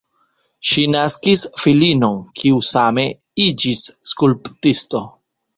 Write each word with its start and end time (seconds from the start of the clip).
Ŝi 0.69 0.85
naskis 0.93 1.43
filinon, 1.63 2.17
kiu 2.41 2.63
same 2.71 3.05
iĝis 3.47 3.85
skulptisto. 4.15 5.05